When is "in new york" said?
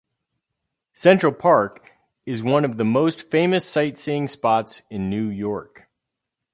4.89-5.87